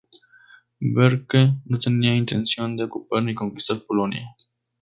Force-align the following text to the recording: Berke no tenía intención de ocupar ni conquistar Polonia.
Berke 0.95 1.53
no 1.67 1.77
tenía 1.77 2.15
intención 2.15 2.75
de 2.75 2.85
ocupar 2.85 3.21
ni 3.21 3.35
conquistar 3.35 3.83
Polonia. 3.85 4.35